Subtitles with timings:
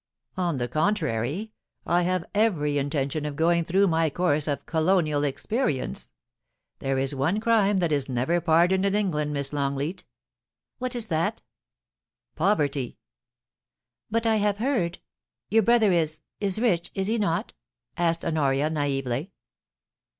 [0.35, 1.51] On the contrary,
[1.85, 6.09] I have every intention of going through my course of colonial experUnce,
[6.79, 10.03] There is one crime that is never pardoned in England, Miss Longleat'
[10.43, 11.43] * What is that?
[11.89, 12.97] * Poverty.'
[14.09, 14.97] *But I have heard...
[15.49, 17.53] your brother is— is rich, is he not ?*
[17.95, 19.31] asked Honoria, naively.